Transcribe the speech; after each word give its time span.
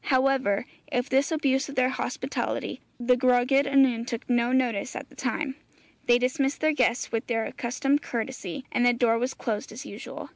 However, 0.05 0.65
of 0.91 1.09
this 1.09 1.31
abuse 1.31 1.69
of 1.69 1.75
their 1.75 1.89
hospitality 1.89 2.81
the 2.99 3.15
Gwragedd 3.15 3.67
Annwn 3.67 4.07
took 4.07 4.27
no 4.27 4.51
notice 4.51 4.95
at 4.95 5.09
the 5.09 5.15
time. 5.15 5.53
They 6.07 6.17
dismissed 6.17 6.59
their 6.59 6.71
guests 6.73 7.11
with 7.11 7.27
their 7.27 7.45
accustomed 7.45 8.01
courtesy, 8.01 8.65
and 8.71 8.83
the 8.83 8.93
door 8.93 9.19
was 9.19 9.35
closed 9.35 9.71
as 9.71 9.85
usual. 9.85 10.29